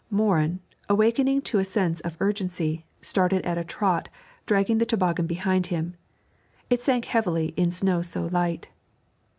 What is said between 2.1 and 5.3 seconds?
urgency, started at a trot, dragging the toboggan